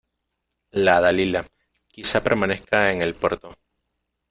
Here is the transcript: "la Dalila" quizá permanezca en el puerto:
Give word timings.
"la 0.83 0.99
Dalila" 0.99 1.45
quizá 1.93 2.23
permanezca 2.23 2.91
en 2.91 3.03
el 3.03 3.13
puerto: 3.13 3.55